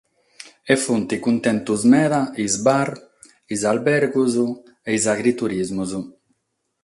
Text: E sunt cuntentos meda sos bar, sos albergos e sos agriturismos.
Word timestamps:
E 0.71 0.75
sunt 0.83 1.09
cuntentos 1.25 1.81
meda 1.93 2.21
sos 2.35 2.55
bar, 2.65 2.89
sos 3.47 3.61
albergos 3.71 4.31
e 4.41 4.43
sos 4.95 5.03
agriturismos. 5.15 5.89